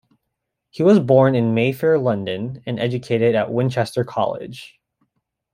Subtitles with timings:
[0.71, 4.79] He was born in Mayfair, London and educated at Winchester College.